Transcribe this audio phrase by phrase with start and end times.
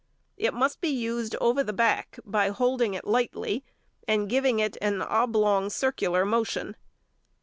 [0.35, 3.63] It must be used over the back by holding it lightly,
[4.07, 6.75] and giving it an oblong circular motion.